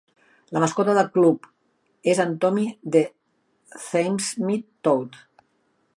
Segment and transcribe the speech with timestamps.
[0.55, 1.45] La mascota del club
[2.13, 2.65] és en Tommy
[2.97, 3.05] The
[3.75, 5.25] Thamesmead Toad.